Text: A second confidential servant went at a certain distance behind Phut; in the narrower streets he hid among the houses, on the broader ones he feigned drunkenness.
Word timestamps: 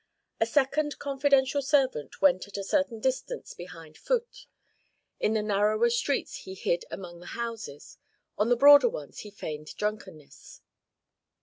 A 0.39 0.47
second 0.47 0.97
confidential 0.97 1.61
servant 1.61 2.23
went 2.23 2.47
at 2.47 2.57
a 2.57 2.63
certain 2.63 2.99
distance 2.99 3.53
behind 3.53 3.97
Phut; 3.97 4.47
in 5.19 5.33
the 5.33 5.43
narrower 5.43 5.91
streets 5.91 6.37
he 6.37 6.55
hid 6.55 6.85
among 6.89 7.19
the 7.19 7.27
houses, 7.37 7.99
on 8.35 8.49
the 8.49 8.57
broader 8.57 8.89
ones 8.89 9.19
he 9.19 9.29
feigned 9.29 9.75
drunkenness. 9.77 10.61